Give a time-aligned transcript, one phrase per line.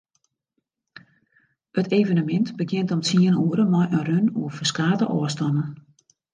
[1.81, 5.69] It evenemint begjint om tsien oere mei in run oer ferskate ôfstannen.